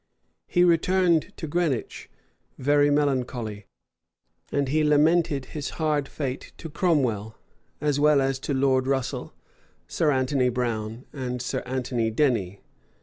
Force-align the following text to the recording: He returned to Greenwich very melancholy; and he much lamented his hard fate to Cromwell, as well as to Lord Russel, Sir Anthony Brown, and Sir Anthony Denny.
He 0.47 0.63
returned 0.63 1.31
to 1.37 1.45
Greenwich 1.45 2.09
very 2.57 2.89
melancholy; 2.89 3.67
and 4.51 4.67
he 4.67 4.81
much 4.81 4.89
lamented 4.89 5.45
his 5.53 5.69
hard 5.77 6.07
fate 6.07 6.53
to 6.57 6.71
Cromwell, 6.71 7.37
as 7.79 7.99
well 7.99 8.19
as 8.19 8.39
to 8.39 8.53
Lord 8.55 8.87
Russel, 8.87 9.31
Sir 9.87 10.11
Anthony 10.11 10.49
Brown, 10.49 11.05
and 11.13 11.39
Sir 11.39 11.59
Anthony 11.67 12.09
Denny. 12.09 12.61